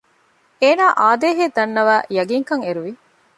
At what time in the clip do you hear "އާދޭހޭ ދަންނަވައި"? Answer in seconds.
0.99-2.03